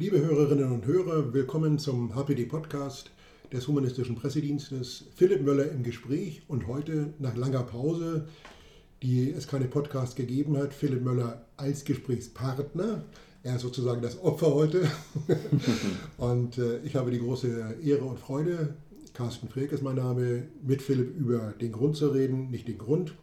[0.00, 3.10] Liebe Hörerinnen und Hörer, willkommen zum HPD Podcast
[3.52, 5.06] des Humanistischen Pressedienstes.
[5.16, 8.28] Philipp Möller im Gespräch und heute nach langer Pause,
[9.02, 13.06] die es keine Podcast gegeben hat, Philipp Möller als Gesprächspartner.
[13.42, 14.88] Er ist sozusagen das Opfer heute.
[16.16, 18.76] und äh, ich habe die große Ehre und Freude,
[19.14, 23.16] Carsten Freck ist mein Name, mit Philipp über den Grund zu reden, nicht den Grund,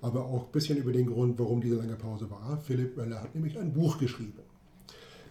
[0.00, 2.60] aber auch ein bisschen über den Grund, warum diese lange Pause war.
[2.66, 4.47] Philipp Möller hat nämlich ein Buch geschrieben.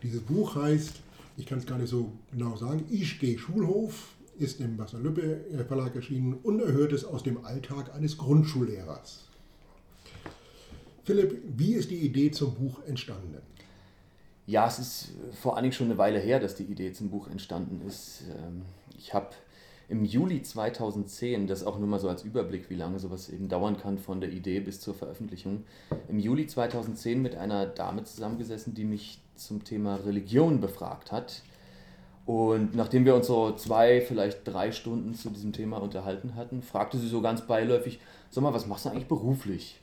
[0.08, 1.02] Dieses Buch heißt,
[1.36, 5.94] ich kann es gar nicht so genau sagen, Ich gehe Schulhof, ist im Wasserlübbe Verlag
[5.96, 9.26] erschienen, Unerhörtes aus dem Alltag eines Grundschullehrers.
[11.04, 13.36] Philipp, wie ist die Idee zum Buch entstanden?
[14.46, 15.10] Ja, es ist
[15.42, 18.24] vor allen Dingen schon eine Weile her, dass die Idee zum Buch entstanden ist.
[18.30, 18.62] Ähm,
[18.98, 19.32] ich habe
[19.90, 23.76] im Juli 2010, das auch nur mal so als Überblick, wie lange sowas eben dauern
[23.76, 25.66] kann von der Idee bis zur Veröffentlichung,
[26.08, 31.42] im Juli 2010 mit einer Dame zusammengesessen, die mich zum Thema Religion befragt hat.
[32.26, 36.98] Und nachdem wir uns so zwei, vielleicht drei Stunden zu diesem Thema unterhalten hatten, fragte
[36.98, 38.00] sie so ganz beiläufig,
[38.30, 39.80] sag mal, was machst du eigentlich beruflich?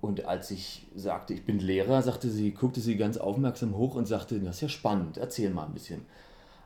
[0.00, 4.06] Und als ich sagte, ich bin Lehrer, sagte sie, guckte sie ganz aufmerksam hoch und
[4.06, 6.02] sagte, das ist ja spannend, erzähl mal ein bisschen.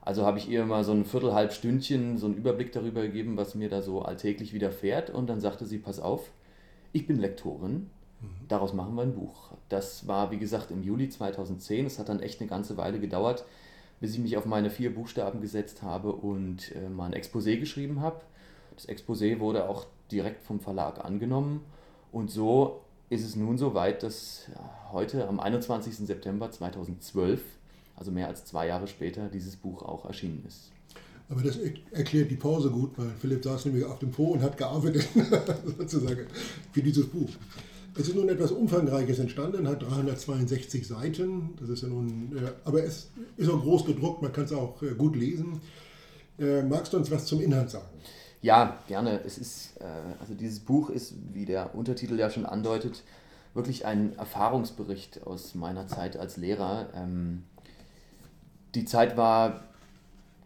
[0.03, 3.37] Also habe ich ihr mal so ein Viertel, halb Stündchen so einen Überblick darüber gegeben,
[3.37, 5.11] was mir da so alltäglich widerfährt.
[5.11, 6.31] Und dann sagte sie, pass auf,
[6.93, 7.91] ich bin Lektorin.
[8.49, 9.53] Daraus machen wir ein Buch.
[9.69, 11.87] Das war, wie gesagt, im Juli 2010.
[11.87, 13.45] Es hat dann echt eine ganze Weile gedauert,
[14.01, 18.01] bis ich mich auf meine vier Buchstaben gesetzt habe und äh, mal ein Exposé geschrieben
[18.01, 18.21] habe.
[18.75, 21.65] Das Exposé wurde auch direkt vom Verlag angenommen.
[22.13, 22.81] Und so
[23.11, 24.49] ist es nun so weit, dass
[24.93, 25.97] heute am 21.
[25.97, 27.41] September 2012
[27.99, 30.71] also mehr als zwei Jahre später, dieses Buch auch erschienen ist.
[31.29, 31.59] Aber das
[31.91, 35.07] erklärt die Pause gut, weil Philipp saß nämlich auf dem Po und hat gearbeitet,
[35.79, 36.27] sozusagen,
[36.73, 37.29] für dieses Buch.
[37.95, 41.55] Es ist nun etwas Umfangreiches entstanden, hat 362 Seiten.
[41.59, 44.81] Das ist ja nun, äh, aber es ist auch groß gedruckt, man kann es auch
[44.83, 45.61] äh, gut lesen.
[46.39, 47.89] Äh, magst du uns was zum Inhalt sagen?
[48.41, 49.21] Ja, gerne.
[49.25, 49.81] Es ist,
[50.21, 53.03] also dieses Buch ist, wie der Untertitel ja schon andeutet,
[53.53, 56.89] wirklich ein Erfahrungsbericht aus meiner Zeit als Lehrer.
[56.95, 57.43] Ähm,
[58.77, 59.65] die Zeit war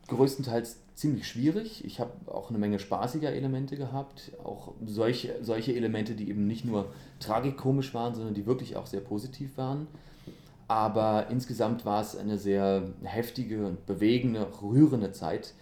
[0.09, 1.85] größtenteils ziemlich schwierig.
[1.85, 6.65] Ich habe auch eine Menge spaßiger Elemente gehabt, auch solche, solche Elemente, die eben nicht
[6.65, 9.87] nur tragikomisch waren, sondern die wirklich auch sehr positiv waren.
[10.69, 15.55] Aber insgesamt war es eine sehr heftige und bewegende, rührende Zeit.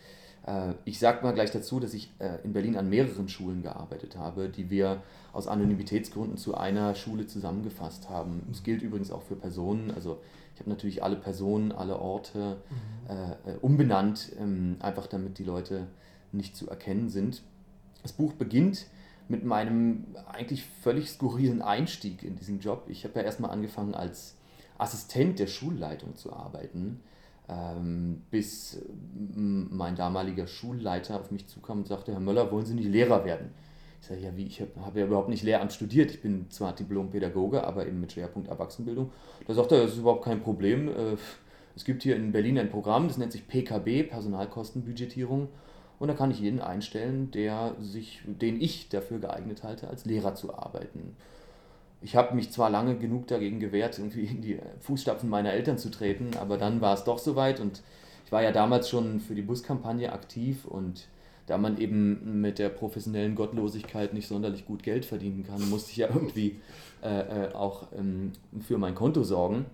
[0.47, 4.17] Äh, ich sage mal gleich dazu, dass ich äh, in Berlin an mehreren Schulen gearbeitet
[4.17, 5.03] habe, die wir
[5.33, 8.43] aus Anonymitätsgründen zu einer Schule zusammengefasst haben.
[8.51, 10.21] Es gilt übrigens auch für Personen, also
[10.55, 13.51] ich habe natürlich alle Personen, alle Orte mhm.
[13.51, 15.87] äh, umbenannt, ähm, einfach damit die Leute
[16.33, 17.43] nicht zu erkennen sind.
[18.03, 18.87] Das Buch beginnt
[19.29, 22.85] mit meinem eigentlich völlig skurrilen Einstieg in diesen Job.
[22.89, 24.37] Ich habe ja erstmal angefangen als
[24.77, 27.01] Assistent der Schulleitung zu arbeiten,
[28.31, 28.81] bis
[29.35, 33.51] mein damaliger Schulleiter auf mich zukam und sagte, Herr Möller, wollen Sie nicht Lehrer werden?
[34.01, 36.11] Ich sage, ja, wie, ich habe hab ja überhaupt nicht Lehramt studiert.
[36.11, 39.11] Ich bin zwar Diplom-Pädagoge, aber eben mit Schwerpunkt Erwachsenenbildung.
[39.47, 40.89] Da sagt er, das ist überhaupt kein Problem.
[40.89, 41.17] Äh,
[41.77, 45.49] es gibt hier in Berlin ein Programm, das nennt sich PKB, Personalkostenbudgetierung.
[45.99, 50.35] Und da kann ich jeden einstellen, der sich, den ich dafür geeignet halte, als Lehrer
[50.35, 51.15] zu arbeiten.
[52.03, 55.91] Ich habe mich zwar lange genug dagegen gewehrt, irgendwie in die Fußstapfen meiner Eltern zu
[55.91, 57.83] treten, aber dann war es doch soweit und
[58.25, 61.09] ich war ja damals schon für die Buskampagne aktiv und
[61.47, 65.97] da man eben mit der professionellen Gottlosigkeit nicht sonderlich gut Geld verdienen kann, musste ich
[65.97, 66.61] ja irgendwie
[67.03, 69.67] äh, äh, auch ähm, für mein Konto sorgen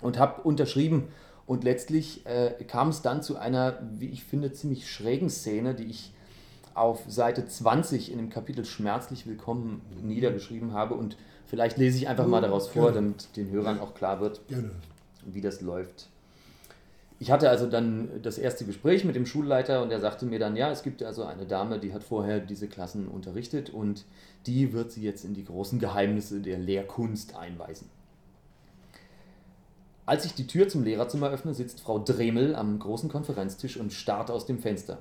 [0.00, 1.04] und habe unterschrieben.
[1.46, 5.84] Und letztlich äh, kam es dann zu einer, wie ich finde, ziemlich schrägen Szene, die
[5.84, 6.12] ich
[6.74, 10.94] auf Seite 20 in dem Kapitel Schmerzlich Willkommen niedergeschrieben habe.
[10.94, 11.16] Und
[11.50, 14.40] vielleicht lese ich einfach mal daraus vor, damit den Hörern auch klar wird,
[15.26, 16.08] wie das läuft
[17.20, 20.56] ich hatte also dann das erste Gespräch mit dem Schulleiter und er sagte mir dann,
[20.56, 24.06] ja, es gibt also eine Dame, die hat vorher diese Klassen unterrichtet und
[24.46, 27.90] die wird sie jetzt in die großen Geheimnisse der Lehrkunst einweisen.
[30.06, 34.30] Als ich die Tür zum Lehrerzimmer öffne, sitzt Frau Dremel am großen Konferenztisch und starrt
[34.30, 34.96] aus dem Fenster.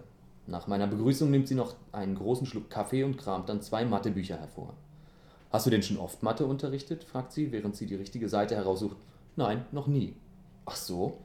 [0.46, 4.38] Nach meiner Begrüßung nimmt sie noch einen großen Schluck Kaffee und kramt dann zwei Mathebücher
[4.38, 4.74] hervor.
[5.50, 7.04] Hast du denn schon oft Mathe unterrichtet?
[7.04, 8.98] fragt sie, während sie die richtige Seite heraussucht.
[9.36, 10.16] Nein, noch nie.
[10.66, 11.18] Ach so,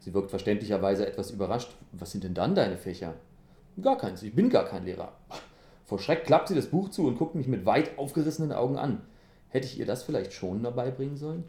[0.00, 1.76] Sie wirkt verständlicherweise etwas überrascht.
[1.92, 3.14] Was sind denn dann deine Fächer?
[3.80, 5.12] Gar keins, ich bin gar kein Lehrer.
[5.84, 9.02] Vor Schreck klappt sie das Buch zu und guckt mich mit weit aufgerissenen Augen an.
[9.48, 11.44] Hätte ich ihr das vielleicht schon dabei bringen sollen?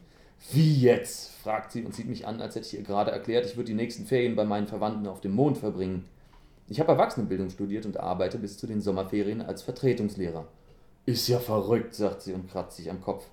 [0.50, 1.30] Wie jetzt?
[1.42, 3.74] fragt sie und sieht mich an, als hätte ich ihr gerade erklärt, ich würde die
[3.74, 6.04] nächsten Ferien bei meinen Verwandten auf dem Mond verbringen.
[6.68, 10.46] Ich habe Erwachsenenbildung studiert und arbeite bis zu den Sommerferien als Vertretungslehrer.
[11.04, 13.26] Ist ja verrückt, sagt sie und kratzt sich am Kopf.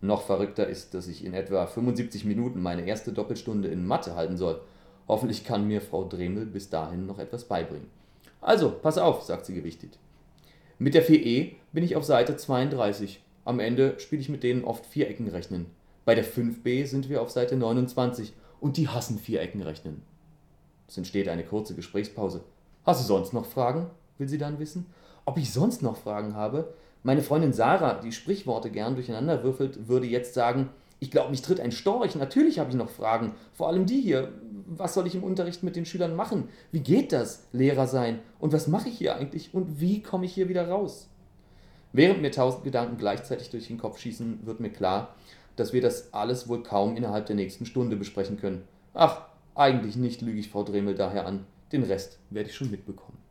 [0.00, 4.36] Noch verrückter ist, dass ich in etwa 75 Minuten meine erste Doppelstunde in Mathe halten
[4.36, 4.60] soll.
[5.06, 7.88] Hoffentlich kann mir Frau Dremel bis dahin noch etwas beibringen.
[8.40, 9.98] Also, pass auf, sagt sie gewichtet.
[10.78, 13.22] Mit der 4e bin ich auf Seite 32.
[13.44, 15.66] Am Ende spiele ich mit denen oft Vierecken rechnen.
[16.04, 20.02] Bei der 5b sind wir auf Seite 29 und die hassen Vierecken rechnen.
[20.88, 22.42] Es entsteht eine kurze Gesprächspause.
[22.84, 23.90] Hast du sonst noch Fragen?
[24.18, 24.86] will sie dann wissen.
[25.24, 26.72] Ob ich sonst noch Fragen habe?
[27.06, 31.60] Meine Freundin Sarah, die Sprichworte gern durcheinander würfelt, würde jetzt sagen, ich glaube, mich tritt
[31.60, 32.16] ein Storch.
[32.16, 33.36] Natürlich habe ich noch Fragen.
[33.52, 34.32] Vor allem die hier.
[34.66, 36.48] Was soll ich im Unterricht mit den Schülern machen?
[36.72, 38.18] Wie geht das, Lehrer sein?
[38.40, 39.54] Und was mache ich hier eigentlich?
[39.54, 41.08] Und wie komme ich hier wieder raus?
[41.92, 45.14] Während mir tausend Gedanken gleichzeitig durch den Kopf schießen, wird mir klar,
[45.54, 48.64] dass wir das alles wohl kaum innerhalb der nächsten Stunde besprechen können.
[48.94, 49.20] Ach,
[49.54, 51.46] eigentlich nicht, lüge ich Frau Dremel daher an.
[51.70, 53.25] Den Rest werde ich schon mitbekommen.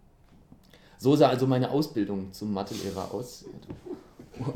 [1.06, 3.46] So sah also meine Ausbildung zum Mathelehrer aus.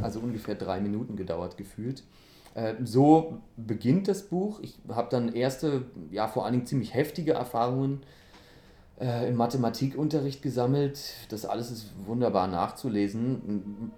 [0.02, 2.02] Also ungefähr drei Minuten gedauert gefühlt.
[2.56, 4.60] Äh, so beginnt das Buch.
[4.64, 8.02] Ich habe dann erste, ja vor allen Dingen ziemlich heftige Erfahrungen
[9.00, 11.00] äh, im Mathematikunterricht gesammelt.
[11.30, 13.92] Das alles ist wunderbar nachzulesen.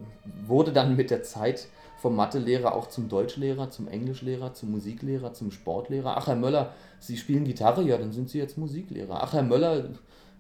[0.46, 1.70] Wurde dann mit der Zeit
[2.00, 6.18] vom Mathelehrer auch zum Deutschlehrer, zum Englischlehrer, zum Musiklehrer, zum Sportlehrer.
[6.18, 9.24] Ach, Herr Möller, Sie spielen Gitarre, ja, dann sind Sie jetzt Musiklehrer.
[9.24, 9.92] Ach, Herr Möller,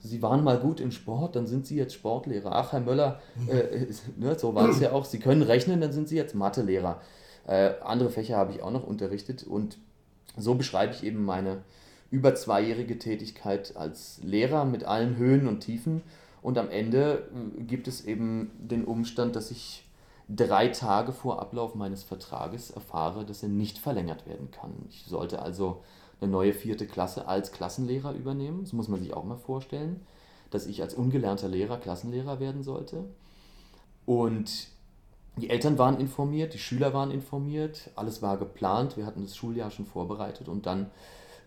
[0.03, 2.51] Sie waren mal gut im Sport, dann sind Sie jetzt Sportlehrer.
[2.53, 3.86] Ach, Herr Möller, äh,
[4.18, 5.06] ne, so war es ja auch.
[5.06, 7.01] Sie können rechnen, dann sind Sie jetzt Mathelehrer.
[7.48, 9.77] Äh, andere Fächer habe ich auch noch unterrichtet und
[10.38, 11.63] so beschreibe ich eben meine
[12.09, 16.01] über zweijährige Tätigkeit als Lehrer mit allen Höhen und Tiefen.
[16.42, 19.86] Und am Ende äh, gibt es eben den Umstand, dass ich
[20.27, 24.71] drei Tage vor Ablauf meines Vertrages erfahre, dass er nicht verlängert werden kann.
[24.89, 25.83] Ich sollte also
[26.21, 28.62] eine neue vierte Klasse als Klassenlehrer übernehmen.
[28.62, 30.01] Das muss man sich auch mal vorstellen,
[30.51, 33.06] dass ich als ungelernter Lehrer Klassenlehrer werden sollte.
[34.06, 34.68] Und
[35.38, 39.71] die Eltern waren informiert, die Schüler waren informiert, alles war geplant, wir hatten das Schuljahr
[39.71, 40.91] schon vorbereitet und dann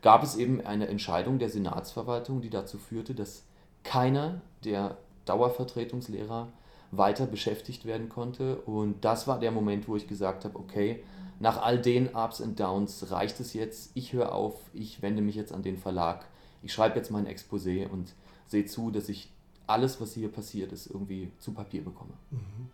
[0.00, 3.44] gab es eben eine Entscheidung der Senatsverwaltung, die dazu führte, dass
[3.82, 4.96] keiner der
[5.26, 6.48] Dauervertretungslehrer
[6.90, 8.56] weiter beschäftigt werden konnte.
[8.56, 11.02] Und das war der Moment, wo ich gesagt habe, okay,
[11.40, 15.34] nach all den Ups und Downs reicht es jetzt, ich höre auf, ich wende mich
[15.34, 16.26] jetzt an den Verlag,
[16.62, 18.14] ich schreibe jetzt mein Exposé und
[18.46, 19.30] sehe zu, dass ich
[19.66, 22.12] alles, was hier passiert ist, irgendwie zu Papier bekomme.
[22.30, 22.68] Mhm.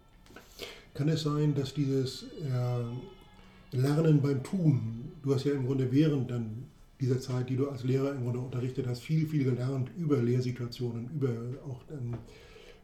[0.94, 6.30] Kann es sein, dass dieses äh, Lernen beim Tun, du hast ja im Grunde während
[6.30, 6.64] dann
[7.00, 11.08] dieser Zeit, die du als Lehrer im Grunde unterrichtet hast, viel, viel gelernt über Lehrsituationen,
[11.14, 11.30] über
[11.66, 12.18] auch dann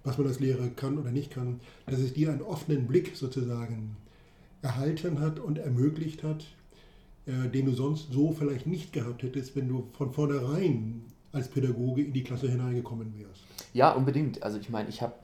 [0.07, 3.97] was man als Lehrer kann oder nicht kann, dass es dir einen offenen Blick sozusagen
[4.63, 6.47] erhalten hat und ermöglicht hat,
[7.27, 12.03] äh, den du sonst so vielleicht nicht gehabt hättest, wenn du von vornherein als Pädagoge
[12.03, 13.43] in die Klasse hineingekommen wärst.
[13.75, 14.43] Ja, unbedingt.
[14.43, 15.15] Also ich meine, ich habe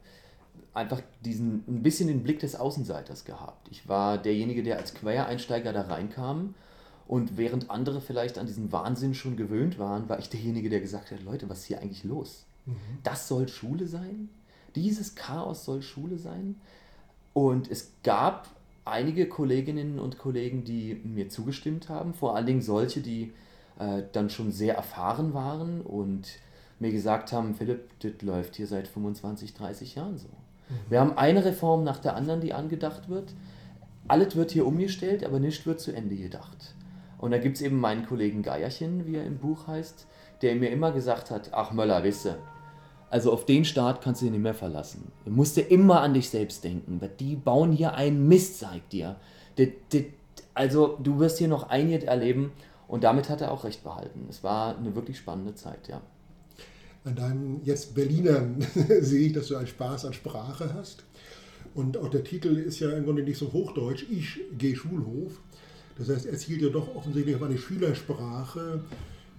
[0.74, 3.68] einfach diesen ein bisschen den Blick des Außenseiters gehabt.
[3.70, 6.54] Ich war derjenige, der als Quereinsteiger da reinkam
[7.06, 11.10] und während andere vielleicht an diesen Wahnsinn schon gewöhnt waren, war ich derjenige, der gesagt
[11.10, 12.46] hat, Leute, was ist hier eigentlich los?
[12.66, 12.76] Mhm.
[13.02, 14.28] Das soll Schule sein?
[14.74, 16.56] Dieses Chaos soll Schule sein.
[17.34, 18.48] Und es gab
[18.84, 23.32] einige Kolleginnen und Kollegen, die mir zugestimmt haben, vor allen Dingen solche, die
[23.78, 26.26] äh, dann schon sehr erfahren waren und
[26.78, 30.28] mir gesagt haben, Philipp, das läuft hier seit 25, 30 Jahren so.
[30.28, 30.74] Mhm.
[30.90, 33.32] Wir haben eine Reform nach der anderen, die angedacht wird.
[34.08, 36.74] Alles wird hier umgestellt, aber nichts wird zu Ende gedacht.
[37.18, 40.08] Und da gibt es eben meinen Kollegen Geierchen, wie er im Buch heißt,
[40.42, 42.38] der mir immer gesagt hat, ach Möller, wisse,
[43.12, 45.12] also auf den Staat kannst du dich nicht mehr verlassen.
[45.26, 46.98] Du musst dir immer an dich selbst denken.
[47.20, 49.16] Die bauen hier einen Mist, zeigt dir.
[50.54, 52.52] Also du wirst hier noch einiges erleben
[52.88, 54.26] und damit hat er auch recht behalten.
[54.30, 56.00] Es war eine wirklich spannende Zeit, ja.
[57.04, 58.46] An deinem jetzt Berliner
[59.02, 61.04] sehe ich, dass du einen Spaß an Sprache hast.
[61.74, 65.38] Und auch der Titel ist ja im Grunde nicht so hochdeutsch, ich gehe Schulhof.
[65.98, 68.80] Das heißt, er zielt ja doch offensichtlich auf eine Schülersprache,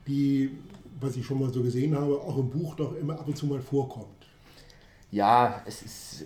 [0.05, 0.51] die
[0.99, 3.45] was ich schon mal so gesehen habe, auch im Buch doch immer ab und zu
[3.45, 4.07] mal vorkommt.
[5.11, 6.25] Ja, es ist,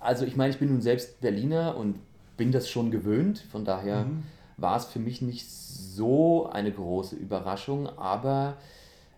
[0.00, 1.98] also ich meine, ich bin nun selbst Berliner und
[2.36, 4.22] bin das schon gewöhnt, von daher mhm.
[4.56, 8.56] war es für mich nicht so eine große Überraschung, aber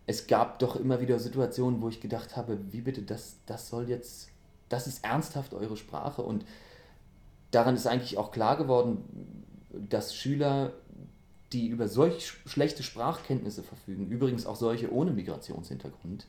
[0.06, 3.88] es gab doch immer wieder Situationen, wo ich gedacht habe, wie bitte, das, das soll
[3.88, 4.30] jetzt,
[4.68, 6.44] das ist ernsthaft eure Sprache und
[7.50, 9.04] daran ist eigentlich auch klar geworden,
[9.88, 10.72] dass Schüler
[11.52, 16.26] die über solch schlechte Sprachkenntnisse verfügen, übrigens auch solche ohne Migrationshintergrund,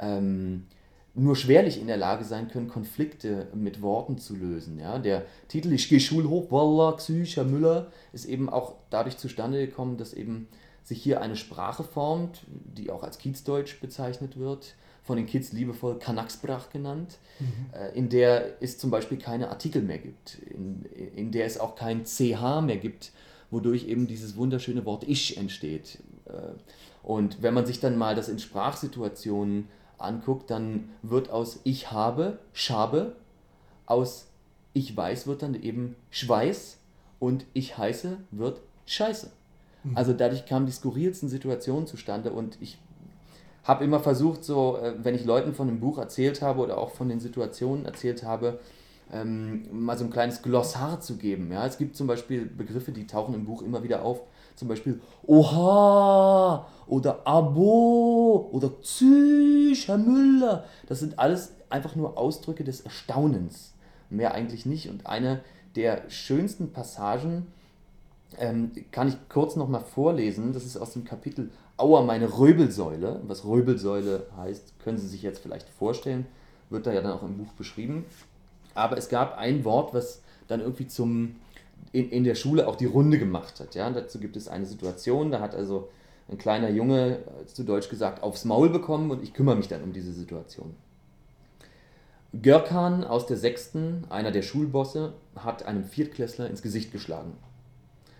[0.00, 0.66] ähm,
[1.14, 4.78] nur schwerlich in der Lage sein können, Konflikte mit Worten zu lösen.
[4.78, 4.98] Ja?
[4.98, 10.12] Der Titel Ich gehe Schulhof, Wallah, Herr Müller, ist eben auch dadurch zustande gekommen, dass
[10.12, 10.48] eben
[10.84, 15.98] sich hier eine Sprache formt, die auch als Kiezdeutsch bezeichnet wird, von den Kids liebevoll
[15.98, 17.46] Kanaksprach genannt, mhm.
[17.72, 20.84] äh, in der es zum Beispiel keine Artikel mehr gibt, in,
[21.16, 23.12] in der es auch kein CH mehr gibt,
[23.50, 25.98] wodurch eben dieses wunderschöne Wort Ich entsteht.
[27.02, 32.38] Und wenn man sich dann mal das in Sprachsituationen anguckt, dann wird aus ich habe,
[32.52, 33.16] schabe,
[33.86, 34.26] aus
[34.72, 36.78] ich weiß wird dann eben Schweiß
[37.18, 39.30] und ich heiße wird Scheiße.
[39.84, 39.96] Mhm.
[39.96, 42.78] Also dadurch kamen die skurrilsten Situationen zustande und ich
[43.64, 46.90] habe immer versucht, so, äh, wenn ich Leuten von dem Buch erzählt habe oder auch
[46.90, 48.60] von den Situationen erzählt habe,
[49.12, 51.50] ähm, mal so ein kleines Glossar zu geben.
[51.52, 51.66] Ja?
[51.66, 54.20] Es gibt zum Beispiel Begriffe, die tauchen im Buch immer wieder auf.
[54.56, 60.64] Zum Beispiel Oha oder Abo oder Psych, Herr Müller.
[60.86, 63.74] Das sind alles einfach nur Ausdrücke des Erstaunens.
[64.10, 64.90] Mehr eigentlich nicht.
[64.90, 65.40] Und eine
[65.76, 67.46] der schönsten Passagen
[68.36, 70.52] ähm, kann ich kurz nochmal vorlesen.
[70.52, 73.20] Das ist aus dem Kapitel Aua, meine Röbelsäule.
[73.26, 76.26] Was Röbelsäule heißt, können Sie sich jetzt vielleicht vorstellen.
[76.68, 78.04] Wird da ja dann auch im Buch beschrieben.
[78.78, 81.36] Aber es gab ein Wort, was dann irgendwie zum,
[81.92, 83.74] in, in der Schule auch die Runde gemacht hat.
[83.74, 83.90] Ja?
[83.90, 85.88] dazu gibt es eine Situation, da hat also
[86.30, 89.82] ein kleiner Junge, äh, zu Deutsch gesagt, aufs Maul bekommen und ich kümmere mich dann
[89.82, 90.74] um diese Situation.
[92.32, 97.32] Görkan aus der sechsten, einer der Schulbosse, hat einem Viertklässler ins Gesicht geschlagen.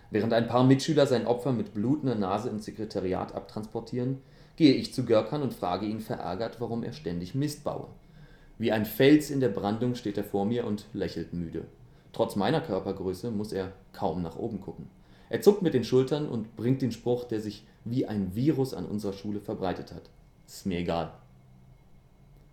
[0.09, 4.17] Während ein paar Mitschüler sein Opfer mit blutender Nase ins Sekretariat abtransportieren,
[4.55, 7.87] gehe ich zu Görkan und frage ihn verärgert, warum er ständig Mist baue.
[8.59, 11.65] Wie ein Fels in der Brandung steht er vor mir und lächelt müde.
[12.11, 14.87] Trotz meiner Körpergröße muss er kaum nach oben gucken.
[15.29, 18.85] Er zuckt mit den Schultern und bringt den Spruch, der sich wie ein Virus an
[18.85, 20.03] unserer Schule verbreitet hat.
[20.45, 21.11] Ist mir egal.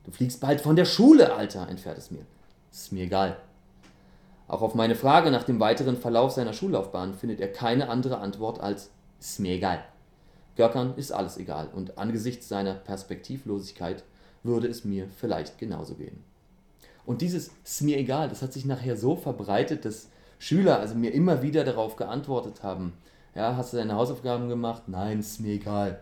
[0.04, 2.24] Du fliegst bald von der Schule, Alter, entfährt es mir.
[2.70, 3.38] Ist mir egal.
[4.46, 8.60] Auch auf meine Frage nach dem weiteren Verlauf seiner Schullaufbahn findet er keine andere Antwort
[8.60, 9.82] als ist mir egal.
[10.56, 14.04] Görkan ist alles egal und angesichts seiner Perspektivlosigkeit
[14.46, 16.22] würde es mir vielleicht genauso gehen.
[17.04, 21.12] Und dieses ist mir egal, das hat sich nachher so verbreitet, dass Schüler also mir
[21.12, 22.92] immer wieder darauf geantwortet haben,
[23.34, 24.84] ja, hast du deine Hausaufgaben gemacht?
[24.86, 26.00] Nein, ist mir egal.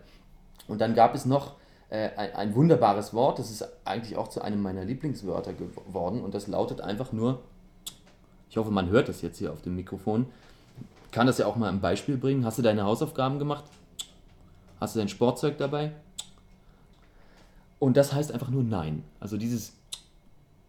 [0.67, 1.55] Und dann gab es noch
[1.89, 6.33] äh, ein, ein wunderbares Wort, das ist eigentlich auch zu einem meiner Lieblingswörter geworden und
[6.33, 7.41] das lautet einfach nur,
[8.49, 10.27] ich hoffe, man hört das jetzt hier auf dem Mikrofon,
[11.11, 12.45] kann das ja auch mal ein Beispiel bringen.
[12.45, 13.63] Hast du deine Hausaufgaben gemacht?
[14.81, 15.91] Hast du dein Sportzeug dabei?
[17.79, 19.03] Und das heißt einfach nur Nein.
[19.19, 19.73] Also dieses,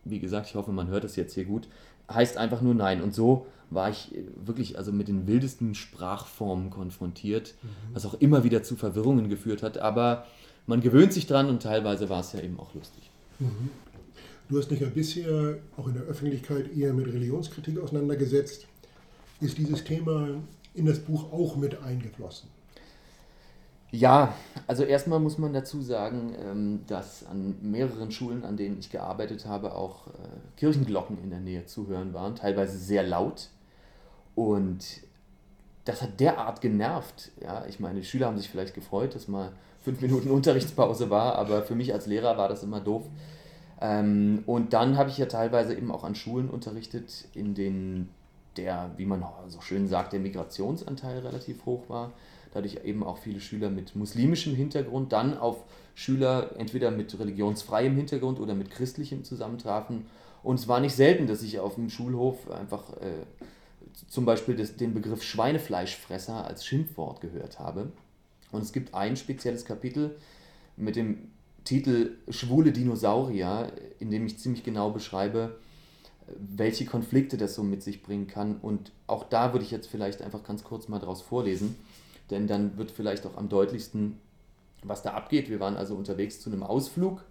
[0.04, 1.68] wie gesagt, ich hoffe, man hört das jetzt hier gut,
[2.10, 3.02] heißt einfach nur Nein.
[3.02, 7.94] Und so war ich wirklich also mit den wildesten Sprachformen konfrontiert, mhm.
[7.94, 9.78] was auch immer wieder zu Verwirrungen geführt hat.
[9.78, 10.26] Aber
[10.66, 13.10] man gewöhnt sich dran und teilweise war es ja eben auch lustig.
[13.38, 13.70] Mhm.
[14.48, 18.66] Du hast dich ja bisher auch in der Öffentlichkeit eher mit Religionskritik auseinandergesetzt.
[19.40, 20.28] Ist dieses Thema
[20.74, 22.48] in das Buch auch mit eingeflossen?
[23.96, 24.34] Ja,
[24.66, 29.46] also erstmal muss man dazu sagen, ähm, dass an mehreren Schulen, an denen ich gearbeitet
[29.46, 30.10] habe, auch äh,
[30.58, 33.48] Kirchenglocken in der Nähe zu hören waren, teilweise sehr laut.
[34.34, 34.84] Und
[35.86, 37.30] das hat derart genervt.
[37.42, 41.36] Ja, ich meine, die Schüler haben sich vielleicht gefreut, dass mal fünf Minuten Unterrichtspause war,
[41.36, 43.04] aber für mich als Lehrer war das immer doof.
[43.80, 48.10] Ähm, und dann habe ich ja teilweise eben auch an Schulen unterrichtet, in denen
[48.58, 52.12] der, wie man so schön sagt, der Migrationsanteil relativ hoch war
[52.56, 58.40] dadurch eben auch viele Schüler mit muslimischem Hintergrund dann auf Schüler entweder mit religionsfreiem Hintergrund
[58.40, 60.06] oder mit christlichem zusammentrafen.
[60.42, 63.24] Und es war nicht selten, dass ich auf dem Schulhof einfach äh,
[64.08, 67.92] zum Beispiel das, den Begriff Schweinefleischfresser als Schimpfwort gehört habe.
[68.52, 70.16] Und es gibt ein spezielles Kapitel
[70.78, 71.30] mit dem
[71.64, 75.56] Titel Schwule Dinosaurier, in dem ich ziemlich genau beschreibe,
[76.38, 78.56] welche Konflikte das so mit sich bringen kann.
[78.62, 81.76] Und auch da würde ich jetzt vielleicht einfach ganz kurz mal daraus vorlesen
[82.30, 84.18] denn dann wird vielleicht auch am deutlichsten,
[84.82, 85.48] was da abgeht.
[85.48, 87.24] Wir waren also unterwegs zu einem Ausflug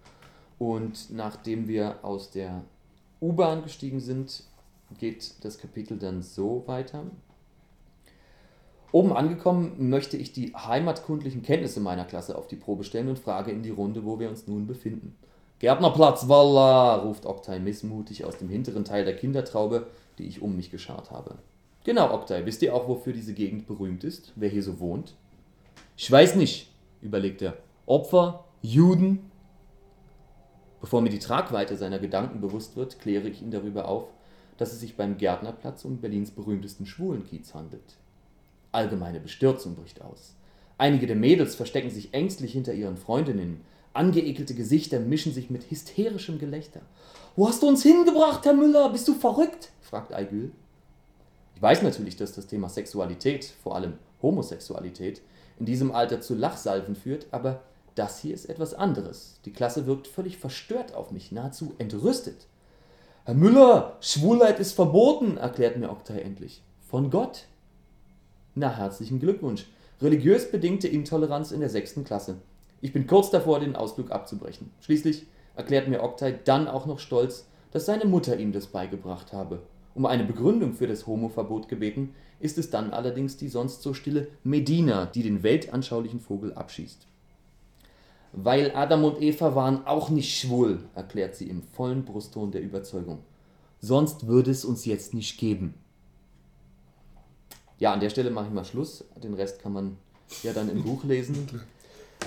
[0.58, 2.62] und nachdem wir aus der
[3.20, 4.44] U-Bahn gestiegen sind,
[4.98, 7.04] geht das Kapitel dann so weiter.
[8.92, 13.50] Oben angekommen möchte ich die heimatkundlichen Kenntnisse meiner Klasse auf die Probe stellen und frage
[13.50, 15.16] in die Runde, wo wir uns nun befinden.
[15.58, 16.96] Gärtnerplatz, Walla!
[16.96, 19.86] ruft Oktay missmutig aus dem hinteren Teil der Kindertraube,
[20.18, 21.36] die ich um mich geschart habe.
[21.86, 22.44] Genau, Oktay.
[22.44, 24.32] Wisst ihr auch, wofür diese Gegend berühmt ist?
[24.34, 25.14] Wer hier so wohnt?
[25.96, 27.58] Ich weiß nicht, überlegt er.
[27.86, 28.44] Opfer?
[28.60, 29.30] Juden?
[30.80, 34.08] Bevor mir die Tragweite seiner Gedanken bewusst wird, kläre ich ihn darüber auf,
[34.56, 37.98] dass es sich beim Gärtnerplatz um Berlins berühmtesten Schwulenkiez handelt.
[38.72, 40.34] Allgemeine Bestürzung bricht aus.
[40.78, 43.60] Einige der Mädels verstecken sich ängstlich hinter ihren Freundinnen.
[43.92, 46.80] Angeekelte Gesichter mischen sich mit hysterischem Gelächter.
[47.36, 48.88] Wo hast du uns hingebracht, Herr Müller?
[48.88, 49.70] Bist du verrückt?
[49.82, 50.50] fragt Aigül.
[51.56, 55.22] Ich weiß natürlich, dass das Thema Sexualität, vor allem Homosexualität,
[55.58, 57.62] in diesem Alter zu Lachsalven führt, aber
[57.94, 59.40] das hier ist etwas anderes.
[59.46, 62.46] Die Klasse wirkt völlig verstört auf mich, nahezu entrüstet.
[63.24, 66.62] Herr Müller, Schwulheit ist verboten, erklärt mir Oktay endlich.
[66.90, 67.46] Von Gott.
[68.54, 69.66] Na, herzlichen Glückwunsch.
[70.02, 72.36] Religiös bedingte Intoleranz in der sechsten Klasse.
[72.82, 74.72] Ich bin kurz davor, den Ausflug abzubrechen.
[74.82, 79.62] Schließlich erklärt mir Oktay dann auch noch stolz, dass seine Mutter ihm das beigebracht habe.
[79.96, 84.28] Um eine Begründung für das Homoverbot gebeten, ist es dann allerdings die sonst so stille
[84.44, 87.06] Medina, die den weltanschaulichen Vogel abschießt.
[88.34, 93.20] Weil Adam und Eva waren auch nicht schwul, erklärt sie im vollen Brustton der Überzeugung.
[93.80, 95.72] Sonst würde es uns jetzt nicht geben.
[97.78, 99.02] Ja, an der Stelle mache ich mal Schluss.
[99.22, 99.96] Den Rest kann man
[100.42, 101.48] ja dann im Buch lesen.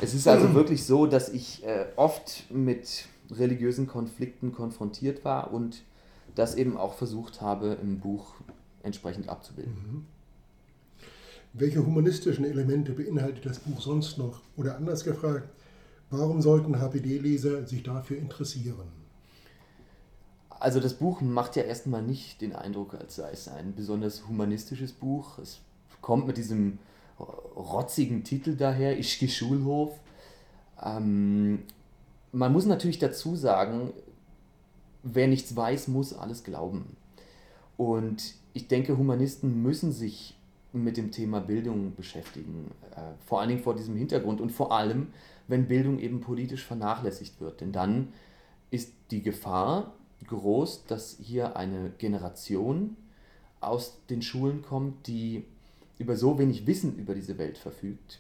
[0.02, 5.84] Es ist also wirklich so, dass ich äh, oft mit religiösen Konflikten konfrontiert war und
[6.40, 8.36] das eben auch versucht habe, im Buch
[8.82, 9.74] entsprechend abzubilden.
[9.74, 10.06] Mhm.
[11.52, 14.42] Welche humanistischen Elemente beinhaltet das Buch sonst noch?
[14.56, 15.50] Oder anders gefragt,
[16.10, 18.88] warum sollten HPD-Leser sich dafür interessieren?
[20.50, 24.94] Also das Buch macht ja erstmal nicht den Eindruck, als sei es ein besonders humanistisches
[24.94, 25.40] Buch.
[25.40, 25.60] Es
[26.02, 26.80] kommt mit diesem
[27.20, 30.00] rotzigen Titel daher, Ich gehe Schulhof.
[30.82, 31.64] Ähm,
[32.32, 33.92] man muss natürlich dazu sagen,
[35.04, 36.96] wer nichts weiß, muss alles glauben.
[37.78, 40.36] Und ich denke, Humanisten müssen sich
[40.74, 42.72] mit dem Thema Bildung beschäftigen.
[42.96, 45.08] Äh, vor allen Dingen vor diesem Hintergrund und vor allem,
[45.48, 47.62] wenn Bildung eben politisch vernachlässigt wird.
[47.62, 48.10] Denn dann
[48.70, 49.94] ist die Gefahr
[50.28, 52.98] groß, dass hier eine Generation
[53.62, 55.46] aus den Schulen kommt, die
[55.98, 58.20] über so wenig Wissen über diese Welt verfügt,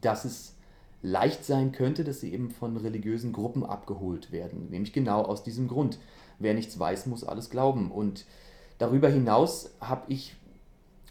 [0.00, 0.54] dass es
[1.02, 4.68] leicht sein könnte, dass sie eben von religiösen Gruppen abgeholt werden.
[4.70, 5.98] Nämlich genau aus diesem Grund.
[6.38, 7.90] Wer nichts weiß, muss alles glauben.
[7.90, 8.24] Und
[8.78, 10.34] darüber hinaus habe ich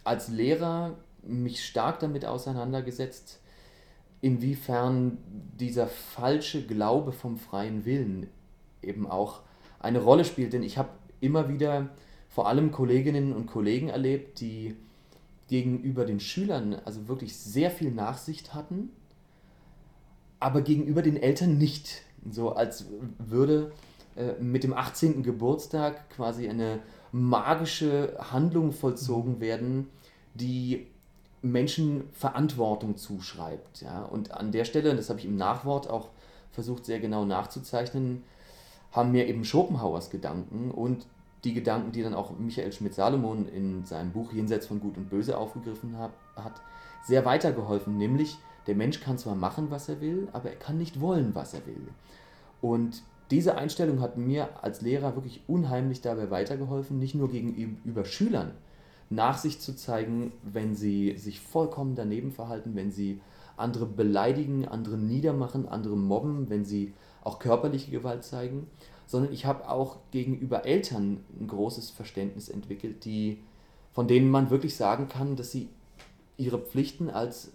[0.04, 3.40] als Lehrer mich stark damit auseinandergesetzt,
[4.22, 5.18] inwiefern
[5.60, 8.28] dieser falsche Glaube vom freien Willen
[8.82, 9.42] eben auch
[9.80, 10.54] eine Rolle spielt.
[10.54, 10.90] Denn ich habe
[11.20, 11.90] immer wieder
[12.30, 14.76] vor allem Kolleginnen und Kollegen erlebt, die
[15.48, 18.90] gegenüber den Schülern also wirklich sehr viel Nachsicht hatten
[20.40, 22.02] aber gegenüber den Eltern nicht.
[22.30, 22.86] So als
[23.20, 23.72] würde
[24.16, 25.24] äh, mit dem 18.
[25.24, 26.80] Geburtstag quasi eine
[27.12, 29.42] magische Handlung vollzogen mhm.
[29.42, 29.90] werden,
[30.34, 30.88] die
[31.42, 33.82] Menschen Verantwortung zuschreibt.
[33.82, 34.04] Ja?
[34.04, 36.10] Und an der Stelle, das habe ich im Nachwort auch
[36.52, 38.24] versucht sehr genau nachzuzeichnen,
[38.92, 41.06] haben mir eben Schopenhauers Gedanken und
[41.44, 45.38] die Gedanken, die dann auch Michael Schmidt-Salomon in seinem Buch Jenseits von Gut und Böse
[45.38, 46.62] aufgegriffen hat,
[47.06, 51.02] sehr weitergeholfen, nämlich der Mensch kann zwar machen, was er will, aber er kann nicht
[51.02, 51.88] wollen, was er will.
[52.62, 53.02] Und
[53.32, 58.52] diese Einstellung hat mir als Lehrer wirklich unheimlich dabei weitergeholfen, nicht nur gegenüber Schülern
[59.10, 63.22] Nachsicht zu zeigen, wenn sie sich vollkommen daneben verhalten, wenn sie
[63.56, 68.68] andere beleidigen, andere niedermachen, andere mobben, wenn sie auch körperliche Gewalt zeigen,
[69.06, 73.40] sondern ich habe auch gegenüber Eltern ein großes Verständnis entwickelt, die,
[73.94, 75.70] von denen man wirklich sagen kann, dass sie
[76.36, 77.52] ihre Pflichten als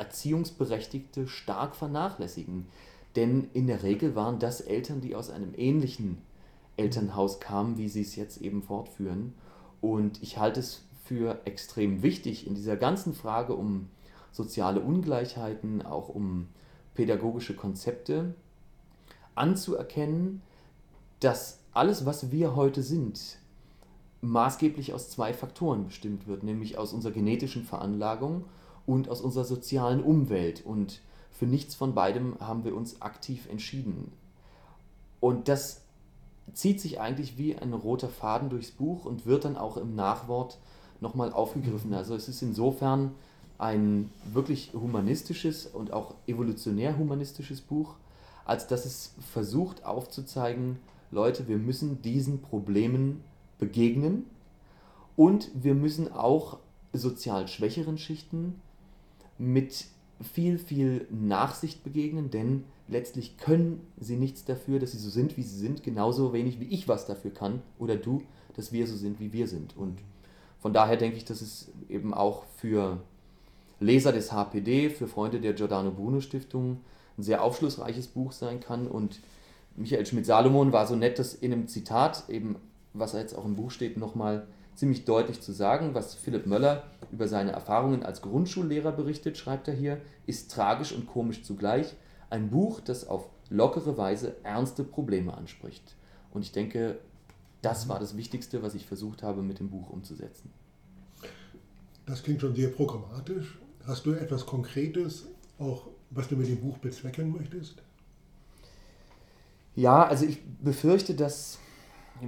[0.00, 2.66] Erziehungsberechtigte stark vernachlässigen.
[3.16, 6.18] Denn in der Regel waren das Eltern, die aus einem ähnlichen
[6.76, 9.34] Elternhaus kamen, wie sie es jetzt eben fortführen.
[9.80, 13.88] Und ich halte es für extrem wichtig in dieser ganzen Frage um
[14.32, 16.48] soziale Ungleichheiten, auch um
[16.94, 18.34] pädagogische Konzepte,
[19.34, 20.42] anzuerkennen,
[21.18, 23.38] dass alles, was wir heute sind,
[24.22, 28.44] maßgeblich aus zwei Faktoren bestimmt wird, nämlich aus unserer genetischen Veranlagung
[28.86, 30.64] und aus unserer sozialen Umwelt.
[30.64, 34.12] Und für nichts von beidem haben wir uns aktiv entschieden.
[35.20, 35.82] Und das
[36.52, 40.58] zieht sich eigentlich wie ein roter Faden durchs Buch und wird dann auch im Nachwort
[41.00, 41.94] nochmal aufgegriffen.
[41.94, 43.12] Also es ist insofern
[43.58, 47.94] ein wirklich humanistisches und auch evolutionär humanistisches Buch,
[48.44, 50.78] als dass es versucht aufzuzeigen,
[51.10, 53.22] Leute, wir müssen diesen Problemen
[53.58, 54.24] begegnen
[55.16, 56.58] und wir müssen auch
[56.92, 58.60] sozial schwächeren Schichten
[59.40, 59.86] mit
[60.20, 65.42] viel, viel Nachsicht begegnen, denn letztlich können sie nichts dafür, dass sie so sind, wie
[65.42, 68.22] sie sind, genauso wenig wie ich was dafür kann oder du,
[68.54, 69.76] dass wir so sind, wie wir sind.
[69.76, 69.98] Und
[70.58, 73.00] von daher denke ich, dass es eben auch für
[73.78, 76.80] Leser des HPD, für Freunde der Giordano Bruno Stiftung
[77.16, 78.86] ein sehr aufschlussreiches Buch sein kann.
[78.86, 79.20] Und
[79.74, 82.56] Michael Schmidt-Salomon war so nett, das in einem Zitat, eben
[82.92, 84.46] was jetzt auch im Buch steht, nochmal
[84.80, 85.92] ziemlich deutlich zu sagen.
[85.92, 91.06] Was Philipp Möller über seine Erfahrungen als Grundschullehrer berichtet, schreibt er hier, ist tragisch und
[91.06, 91.94] komisch zugleich.
[92.30, 95.96] Ein Buch, das auf lockere Weise ernste Probleme anspricht.
[96.32, 96.98] Und ich denke,
[97.60, 100.50] das war das Wichtigste, was ich versucht habe, mit dem Buch umzusetzen.
[102.06, 103.58] Das klingt schon sehr programmatisch.
[103.86, 105.26] Hast du etwas Konkretes,
[105.58, 107.82] auch was du mit dem Buch bezwecken möchtest?
[109.76, 111.58] Ja, also ich befürchte, dass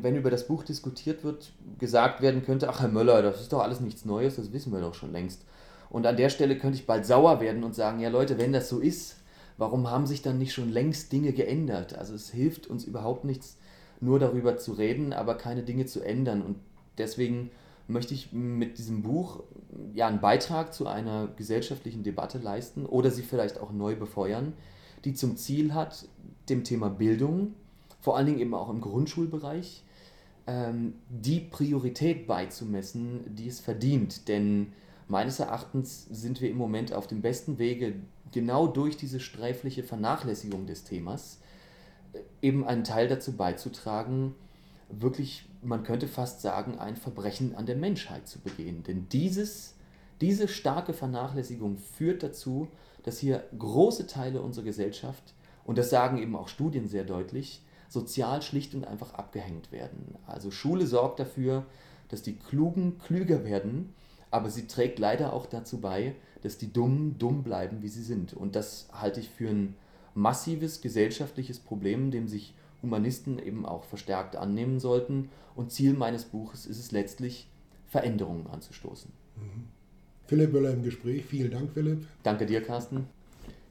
[0.01, 3.61] wenn über das Buch diskutiert wird, gesagt werden könnte, ach Herr Möller, das ist doch
[3.61, 5.45] alles nichts Neues, das wissen wir doch schon längst.
[5.91, 8.69] Und an der Stelle könnte ich bald sauer werden und sagen, ja Leute, wenn das
[8.69, 9.17] so ist,
[9.59, 11.99] warum haben sich dann nicht schon längst Dinge geändert?
[11.99, 13.59] Also es hilft uns überhaupt nichts,
[14.01, 16.43] nur darüber zu reden, aber keine Dinge zu ändern.
[16.43, 16.57] Und
[16.99, 17.51] deswegen
[17.89, 19.43] möchte ich mit diesem Buch
[19.93, 24.55] ja einen Beitrag zu einer gesellschaftlichen Debatte leisten oder sie vielleicht auch neu befeuern,
[25.05, 26.07] die zum Ziel hat,
[26.49, 27.55] dem Thema Bildung,
[28.03, 29.85] vor allen Dingen eben auch im Grundschulbereich,
[30.49, 34.27] ähm, die Priorität beizumessen, die es verdient.
[34.27, 34.73] Denn
[35.07, 37.95] meines Erachtens sind wir im Moment auf dem besten Wege,
[38.33, 41.39] genau durch diese sträfliche Vernachlässigung des Themas
[42.13, 44.35] äh, eben einen Teil dazu beizutragen,
[44.89, 48.83] wirklich, man könnte fast sagen, ein Verbrechen an der Menschheit zu begehen.
[48.83, 49.77] Denn dieses,
[50.21, 52.67] diese starke Vernachlässigung führt dazu,
[53.05, 55.35] dass hier große Teile unserer Gesellschaft,
[55.65, 57.63] und das sagen eben auch Studien sehr deutlich,
[57.93, 60.17] sozial schlicht und einfach abgehängt werden.
[60.27, 61.67] Also Schule sorgt dafür,
[62.09, 63.93] dass die Klugen klüger werden,
[64.31, 68.35] aber sie trägt leider auch dazu bei, dass die Dummen dumm bleiben, wie sie sind.
[68.35, 69.75] Und das halte ich für ein
[70.15, 75.29] massives gesellschaftliches Problem, dem sich Humanisten eben auch verstärkt annehmen sollten.
[75.55, 77.49] Und Ziel meines Buches ist es letztlich,
[77.87, 79.13] Veränderungen anzustoßen.
[79.37, 79.65] Mhm.
[80.27, 81.25] Philipp Möller im Gespräch.
[81.27, 82.07] Vielen Dank, Philipp.
[82.23, 83.07] Danke dir, Carsten.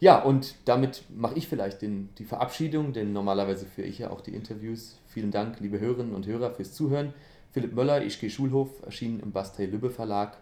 [0.02, 4.22] Ja, und damit mache ich vielleicht den, die Verabschiedung, denn normalerweise führe ich ja auch
[4.22, 4.98] die Interviews.
[5.06, 7.14] Vielen Dank, liebe Hörerinnen und Hörer, fürs Zuhören.
[7.52, 10.38] Philipp Möller, Ich gehe Schulhof, erschienen im Bastei Lübbe Verlag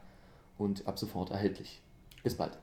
[0.58, 1.82] und ab sofort erhältlich.
[2.24, 2.58] Bis bald.